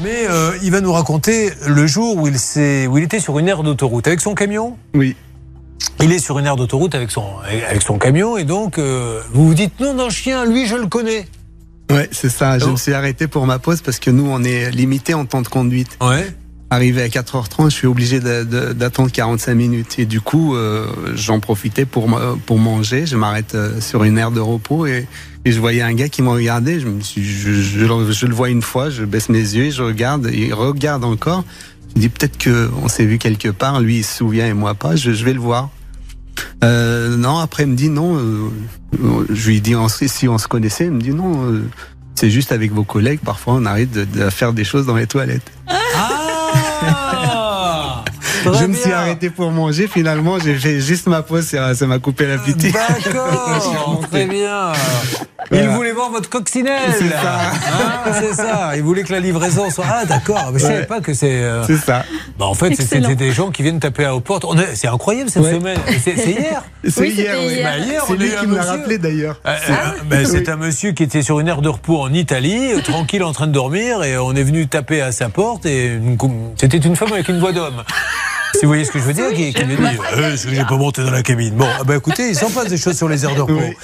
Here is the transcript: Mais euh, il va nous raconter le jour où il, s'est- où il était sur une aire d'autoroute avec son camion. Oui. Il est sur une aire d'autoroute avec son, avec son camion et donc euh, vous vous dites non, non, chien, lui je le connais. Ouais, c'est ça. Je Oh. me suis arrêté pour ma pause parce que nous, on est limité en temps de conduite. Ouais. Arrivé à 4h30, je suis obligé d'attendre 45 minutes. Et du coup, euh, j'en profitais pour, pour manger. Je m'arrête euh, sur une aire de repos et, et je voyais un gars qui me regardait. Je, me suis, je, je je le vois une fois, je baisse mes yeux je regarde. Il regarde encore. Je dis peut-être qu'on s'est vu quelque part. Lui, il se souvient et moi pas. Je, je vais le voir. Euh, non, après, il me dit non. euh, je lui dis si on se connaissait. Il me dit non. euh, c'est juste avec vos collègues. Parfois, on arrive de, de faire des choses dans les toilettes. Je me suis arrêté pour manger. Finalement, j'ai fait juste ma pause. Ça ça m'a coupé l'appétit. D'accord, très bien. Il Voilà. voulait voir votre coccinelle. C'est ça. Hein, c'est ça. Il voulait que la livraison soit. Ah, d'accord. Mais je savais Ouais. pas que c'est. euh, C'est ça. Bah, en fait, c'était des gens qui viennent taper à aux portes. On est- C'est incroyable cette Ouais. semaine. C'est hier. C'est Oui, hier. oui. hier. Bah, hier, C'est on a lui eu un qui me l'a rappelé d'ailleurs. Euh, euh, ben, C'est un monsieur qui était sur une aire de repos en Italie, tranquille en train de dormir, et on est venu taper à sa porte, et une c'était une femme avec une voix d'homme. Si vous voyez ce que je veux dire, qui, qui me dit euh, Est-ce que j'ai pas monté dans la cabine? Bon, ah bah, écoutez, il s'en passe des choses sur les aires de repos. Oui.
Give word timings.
Mais 0.00 0.26
euh, 0.28 0.52
il 0.62 0.70
va 0.70 0.80
nous 0.80 0.92
raconter 0.92 1.52
le 1.66 1.86
jour 1.86 2.16
où 2.16 2.26
il, 2.26 2.38
s'est- 2.38 2.86
où 2.86 2.98
il 2.98 3.04
était 3.04 3.20
sur 3.20 3.38
une 3.38 3.48
aire 3.48 3.62
d'autoroute 3.62 4.06
avec 4.06 4.20
son 4.20 4.34
camion. 4.34 4.76
Oui. 4.94 5.16
Il 6.00 6.10
est 6.12 6.18
sur 6.18 6.38
une 6.38 6.46
aire 6.46 6.56
d'autoroute 6.56 6.94
avec 6.94 7.10
son, 7.10 7.24
avec 7.68 7.82
son 7.82 7.98
camion 7.98 8.36
et 8.36 8.44
donc 8.44 8.78
euh, 8.78 9.20
vous 9.32 9.46
vous 9.48 9.54
dites 9.54 9.78
non, 9.80 9.94
non, 9.94 10.10
chien, 10.10 10.44
lui 10.44 10.66
je 10.66 10.74
le 10.76 10.86
connais. 10.86 11.26
Ouais, 11.90 12.08
c'est 12.12 12.30
ça. 12.30 12.58
Je 12.58 12.64
Oh. 12.64 12.70
me 12.70 12.76
suis 12.76 12.94
arrêté 12.94 13.28
pour 13.28 13.46
ma 13.46 13.58
pause 13.58 13.82
parce 13.82 13.98
que 13.98 14.10
nous, 14.10 14.26
on 14.26 14.42
est 14.42 14.70
limité 14.70 15.14
en 15.14 15.26
temps 15.26 15.42
de 15.42 15.48
conduite. 15.48 15.96
Ouais. 16.00 16.26
Arrivé 16.70 17.02
à 17.02 17.08
4h30, 17.08 17.70
je 17.70 17.74
suis 17.74 17.86
obligé 17.86 18.18
d'attendre 18.20 19.10
45 19.12 19.54
minutes. 19.54 19.98
Et 19.98 20.06
du 20.06 20.20
coup, 20.20 20.56
euh, 20.56 20.86
j'en 21.14 21.38
profitais 21.38 21.84
pour, 21.84 22.08
pour 22.46 22.58
manger. 22.58 23.06
Je 23.06 23.16
m'arrête 23.16 23.54
euh, 23.54 23.80
sur 23.80 24.02
une 24.02 24.18
aire 24.18 24.30
de 24.32 24.40
repos 24.40 24.86
et, 24.86 25.06
et 25.44 25.52
je 25.52 25.60
voyais 25.60 25.82
un 25.82 25.92
gars 25.94 26.08
qui 26.08 26.22
me 26.22 26.30
regardait. 26.30 26.80
Je, 26.80 26.88
me 26.88 27.00
suis, 27.00 27.22
je, 27.24 27.52
je 27.52 28.12
je 28.12 28.26
le 28.26 28.34
vois 28.34 28.48
une 28.48 28.62
fois, 28.62 28.90
je 28.90 29.04
baisse 29.04 29.28
mes 29.28 29.38
yeux 29.38 29.70
je 29.70 29.82
regarde. 29.82 30.28
Il 30.32 30.52
regarde 30.54 31.04
encore. 31.04 31.44
Je 31.94 32.00
dis 32.00 32.08
peut-être 32.08 32.42
qu'on 32.42 32.88
s'est 32.88 33.04
vu 33.04 33.18
quelque 33.18 33.48
part. 33.50 33.80
Lui, 33.80 33.98
il 33.98 34.04
se 34.04 34.16
souvient 34.16 34.46
et 34.48 34.54
moi 34.54 34.74
pas. 34.74 34.96
Je, 34.96 35.12
je 35.12 35.24
vais 35.24 35.34
le 35.34 35.40
voir. 35.40 35.70
Euh, 36.64 37.16
non, 37.16 37.38
après, 37.38 37.64
il 37.64 37.68
me 37.68 37.76
dit 37.76 37.90
non. 37.90 38.16
euh, 38.16 38.48
je 39.30 39.48
lui 39.48 39.60
dis 39.60 39.74
si 40.08 40.26
on 40.28 40.38
se 40.38 40.48
connaissait. 40.48 40.86
Il 40.86 40.92
me 40.92 41.00
dit 41.00 41.10
non. 41.12 41.52
euh, 41.52 41.62
c'est 42.16 42.30
juste 42.30 42.52
avec 42.52 42.72
vos 42.72 42.84
collègues. 42.84 43.20
Parfois, 43.24 43.54
on 43.54 43.64
arrive 43.66 43.90
de, 43.90 44.04
de 44.04 44.30
faire 44.30 44.52
des 44.52 44.64
choses 44.64 44.86
dans 44.86 44.96
les 44.96 45.06
toilettes. 45.06 45.52
Je 48.44 48.66
me 48.66 48.74
suis 48.74 48.92
arrêté 48.92 49.30
pour 49.30 49.50
manger. 49.50 49.88
Finalement, 49.88 50.38
j'ai 50.38 50.54
fait 50.54 50.80
juste 50.80 51.06
ma 51.06 51.22
pause. 51.22 51.46
Ça 51.46 51.74
ça 51.74 51.86
m'a 51.86 51.98
coupé 51.98 52.26
l'appétit. 52.26 52.72
D'accord, 52.72 54.02
très 54.10 54.26
bien. 54.26 54.72
Il 55.54 55.60
Voilà. 55.60 55.76
voulait 55.76 55.92
voir 55.92 56.10
votre 56.10 56.28
coccinelle. 56.28 56.92
C'est 56.98 57.08
ça. 57.08 57.40
Hein, 57.40 58.12
c'est 58.20 58.34
ça. 58.34 58.72
Il 58.76 58.82
voulait 58.82 59.02
que 59.04 59.12
la 59.12 59.20
livraison 59.20 59.70
soit. 59.70 59.84
Ah, 59.88 60.04
d'accord. 60.04 60.50
Mais 60.52 60.58
je 60.58 60.64
savais 60.64 60.78
Ouais. 60.80 60.86
pas 60.86 61.00
que 61.00 61.14
c'est. 61.14 61.30
euh, 61.42 61.64
C'est 61.66 61.76
ça. 61.76 62.04
Bah, 62.38 62.46
en 62.46 62.54
fait, 62.54 62.74
c'était 62.74 63.14
des 63.14 63.32
gens 63.32 63.50
qui 63.50 63.62
viennent 63.62 63.80
taper 63.80 64.04
à 64.04 64.14
aux 64.14 64.20
portes. 64.20 64.44
On 64.44 64.58
est- 64.58 64.74
C'est 64.74 64.88
incroyable 64.88 65.30
cette 65.30 65.42
Ouais. 65.44 65.52
semaine. 65.54 65.78
C'est 66.02 66.14
hier. 66.16 66.62
C'est 66.88 67.00
Oui, 67.00 67.10
hier. 67.16 67.36
oui. 67.38 67.52
hier. 67.54 67.62
Bah, 67.70 67.78
hier, 67.78 68.02
C'est 68.06 68.12
on 68.12 68.16
a 68.16 68.18
lui 68.18 68.28
eu 68.28 68.34
un 68.36 68.40
qui 68.40 68.46
me 68.48 68.56
l'a 68.56 68.62
rappelé 68.64 68.98
d'ailleurs. 68.98 69.40
Euh, 69.46 69.50
euh, 69.70 69.74
ben, 70.06 70.26
C'est 70.26 70.48
un 70.48 70.56
monsieur 70.56 70.92
qui 70.92 71.02
était 71.02 71.22
sur 71.22 71.40
une 71.40 71.48
aire 71.48 71.62
de 71.62 71.68
repos 71.68 72.00
en 72.00 72.12
Italie, 72.12 72.70
tranquille 72.82 73.22
en 73.22 73.32
train 73.32 73.46
de 73.46 73.52
dormir, 73.52 74.02
et 74.02 74.18
on 74.18 74.32
est 74.34 74.42
venu 74.42 74.66
taper 74.66 75.00
à 75.00 75.12
sa 75.12 75.28
porte, 75.28 75.66
et 75.66 75.86
une 75.94 76.16
c'était 76.58 76.78
une 76.78 76.96
femme 76.96 77.12
avec 77.12 77.28
une 77.28 77.38
voix 77.40 77.52
d'homme. 77.52 77.82
Si 78.54 78.60
vous 78.62 78.68
voyez 78.68 78.84
ce 78.84 78.90
que 78.92 78.98
je 78.98 79.04
veux 79.04 79.12
dire, 79.12 79.32
qui, 79.32 79.52
qui 79.52 79.64
me 79.64 79.76
dit 79.76 79.98
euh, 80.16 80.32
Est-ce 80.34 80.46
que 80.46 80.54
j'ai 80.54 80.64
pas 80.64 80.76
monté 80.76 81.02
dans 81.02 81.10
la 81.10 81.22
cabine? 81.22 81.54
Bon, 81.54 81.66
ah 81.80 81.84
bah, 81.84 81.96
écoutez, 81.96 82.28
il 82.28 82.36
s'en 82.36 82.50
passe 82.50 82.68
des 82.68 82.76
choses 82.78 82.96
sur 82.96 83.08
les 83.08 83.24
aires 83.24 83.34
de 83.34 83.40
repos. 83.40 83.58
Oui. 83.60 83.74